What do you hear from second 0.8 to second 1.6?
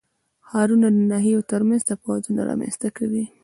د ناحیو